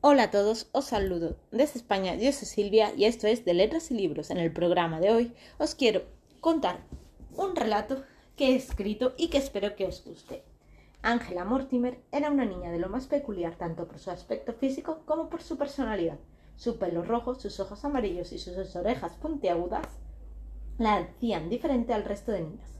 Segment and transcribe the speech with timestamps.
[0.00, 3.90] Hola a todos, os saludo desde España, yo soy Silvia y esto es de Letras
[3.90, 4.30] y Libros.
[4.30, 6.02] En el programa de hoy os quiero
[6.40, 6.84] contar
[7.34, 8.04] un relato
[8.36, 10.44] que he escrito y que espero que os guste.
[11.02, 15.28] Ángela Mortimer era una niña de lo más peculiar tanto por su aspecto físico como
[15.28, 16.20] por su personalidad.
[16.54, 19.84] Su pelo rojo, sus ojos amarillos y sus orejas puntiagudas
[20.78, 22.70] la hacían diferente al resto de niñas.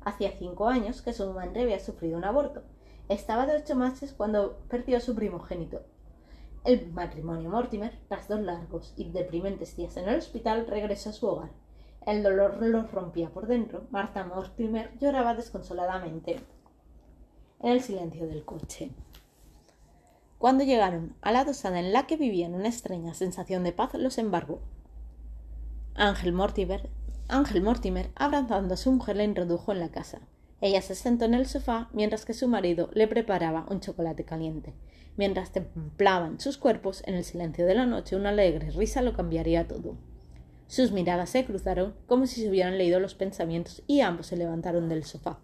[0.00, 2.64] Hacía cinco años que su madre había sufrido un aborto
[3.08, 5.80] estaba de ocho meses cuando perdió a su primogénito.
[6.68, 11.26] El matrimonio Mortimer, tras dos largos y deprimentes días en el hospital, regresó a su
[11.26, 11.48] hogar.
[12.06, 13.86] El dolor los rompía por dentro.
[13.90, 16.38] Marta Mortimer lloraba desconsoladamente
[17.60, 18.90] en el silencio del coche.
[20.36, 24.18] Cuando llegaron a la dosada en la que vivían una extraña sensación de paz, los
[24.18, 24.60] embargó.
[25.94, 26.90] Ángel Mortimer,
[27.28, 30.20] Ángel Mortimer, abrazando a su mujer, la introdujo en la casa.
[30.60, 34.74] Ella se sentó en el sofá mientras que su marido le preparaba un chocolate caliente.
[35.16, 39.66] Mientras templaban sus cuerpos en el silencio de la noche, una alegre risa lo cambiaría
[39.66, 39.96] todo.
[40.66, 44.88] Sus miradas se cruzaron como si se hubieran leído los pensamientos y ambos se levantaron
[44.88, 45.38] del sofá.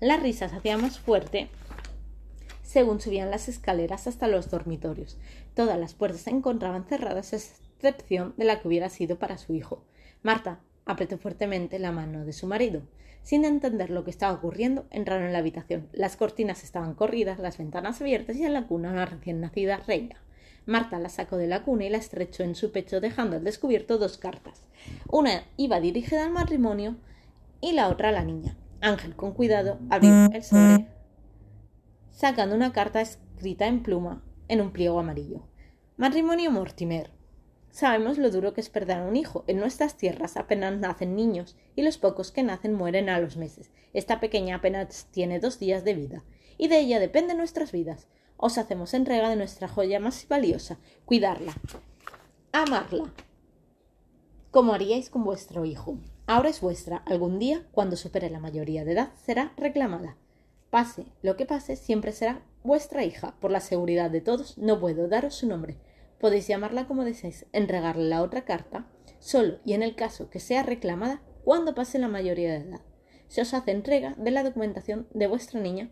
[0.00, 1.50] La risa se hacía más fuerte
[2.70, 5.18] según subían las escaleras hasta los dormitorios.
[5.54, 9.54] Todas las puertas se encontraban cerradas a excepción de la que hubiera sido para su
[9.54, 9.84] hijo.
[10.22, 10.60] Marta
[10.90, 12.82] apretó fuertemente la mano de su marido.
[13.22, 15.88] Sin entender lo que estaba ocurriendo, entraron en la habitación.
[15.92, 20.16] Las cortinas estaban corridas, las ventanas abiertas y en la cuna una recién nacida reina.
[20.66, 23.98] Marta la sacó de la cuna y la estrechó en su pecho, dejando al descubierto
[23.98, 24.66] dos cartas.
[25.08, 26.96] Una iba dirigida al matrimonio
[27.60, 28.56] y la otra a la niña.
[28.80, 30.86] Ángel, con cuidado, abrió el sobre,
[32.10, 35.42] sacando una carta escrita en pluma en un pliego amarillo.
[35.96, 37.10] Matrimonio Mortimer.
[37.70, 39.44] Sabemos lo duro que es perder a un hijo.
[39.46, 43.70] En nuestras tierras apenas nacen niños y los pocos que nacen mueren a los meses.
[43.92, 46.24] Esta pequeña apenas tiene dos días de vida
[46.58, 48.08] y de ella dependen nuestras vidas.
[48.36, 51.54] Os hacemos entrega de nuestra joya más valiosa, cuidarla,
[52.52, 53.12] amarla,
[54.50, 55.98] como haríais con vuestro hijo.
[56.26, 56.98] Ahora es vuestra.
[57.06, 60.16] Algún día, cuando supere la mayoría de edad, será reclamada.
[60.70, 63.34] Pase lo que pase, siempre será vuestra hija.
[63.40, 65.76] Por la seguridad de todos, no puedo daros su nombre
[66.20, 68.86] Podéis llamarla como deseéis, entregarle la otra carta,
[69.18, 72.80] solo y en el caso que sea reclamada cuando pase la mayoría de edad.
[73.28, 75.90] Se os hace entrega de la documentación de vuestra niña.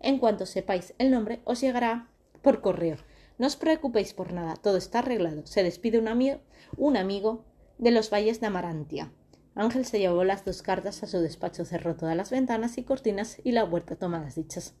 [0.00, 2.08] En cuanto sepáis el nombre, os llegará
[2.40, 2.96] por correo.
[3.38, 5.44] No os preocupéis por nada, todo está arreglado.
[5.44, 6.40] Se despide un amigo,
[6.76, 7.44] un amigo
[7.78, 9.12] de los valles de Amarantia.
[9.56, 13.40] Ángel se llevó las dos cartas a su despacho, cerró todas las ventanas y cortinas
[13.42, 14.74] y la huerta tomadas dichas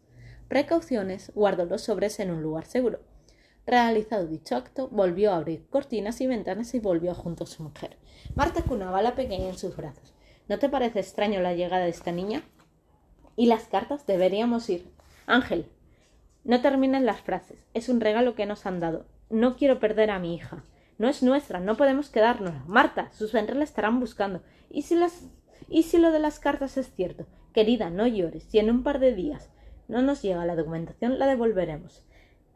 [0.48, 3.00] precauciones, guardó los sobres en un lugar seguro.
[3.66, 7.96] Realizado dicho acto, volvió a abrir cortinas y ventanas y volvió junto a su mujer.
[8.34, 10.12] Marta cunaba a la pequeña en sus brazos.
[10.48, 12.42] ¿No te parece extraño la llegada de esta niña?
[13.36, 14.06] ¿Y las cartas?
[14.06, 14.92] Deberíamos ir.
[15.26, 15.66] Ángel,
[16.44, 17.58] no termines las frases.
[17.72, 19.06] Es un regalo que nos han dado.
[19.30, 20.64] No quiero perder a mi hija.
[20.98, 22.64] No es nuestra, no podemos quedárnosla.
[22.66, 24.42] Marta, sus ventres la estarán buscando.
[24.70, 25.24] ¿Y si las
[25.68, 27.26] ¿Y si lo de las cartas es cierto?
[27.52, 28.44] Querida, no llores.
[28.44, 29.50] Si en un par de días
[29.88, 32.04] no nos llega la documentación, la devolveremos.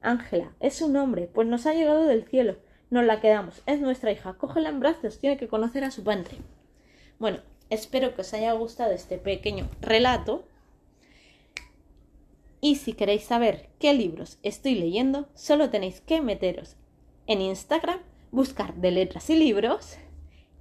[0.01, 2.57] Ángela, es su nombre, pues nos ha llegado del cielo.
[2.91, 4.35] Nos la quedamos, es nuestra hija.
[4.35, 6.39] Cógela en brazos, tiene que conocer a su padre.
[7.19, 10.45] Bueno, espero que os haya gustado este pequeño relato.
[12.61, 16.77] Y si queréis saber qué libros estoy leyendo, solo tenéis que meteros
[17.27, 18.01] en Instagram,
[18.33, 19.99] buscar de letras y libros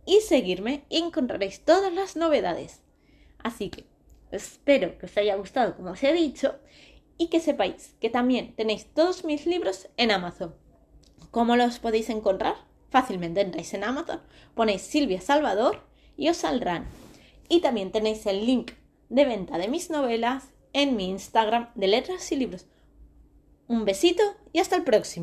[0.06, 2.82] y seguirme y encontraréis todas las novedades.
[3.40, 3.86] Así que
[4.32, 6.56] espero que os haya gustado como os he dicho
[7.18, 10.56] y que sepáis que también tenéis todos mis libros en Amazon.
[11.32, 12.56] ¿Cómo los podéis encontrar?
[12.90, 14.22] Fácilmente entráis en Amazon,
[14.56, 15.84] ponéis Silvia Salvador
[16.16, 16.88] y os saldrán.
[17.50, 18.72] Y también tenéis el link
[19.10, 22.66] de venta de mis novelas en mi Instagram de letras y libros.
[23.68, 24.24] Un besito
[24.54, 25.16] y hasta el próximo.